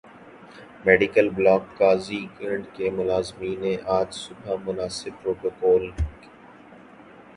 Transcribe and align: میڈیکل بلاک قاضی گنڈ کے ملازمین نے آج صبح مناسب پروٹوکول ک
میڈیکل 0.85 1.27
بلاک 1.35 1.63
قاضی 1.77 2.21
گنڈ 2.37 2.63
کے 2.75 2.85
ملازمین 2.97 3.57
نے 3.61 3.75
آج 3.97 4.09
صبح 4.15 4.55
مناسب 4.65 5.13
پروٹوکول 5.21 5.83
ک 5.89 5.99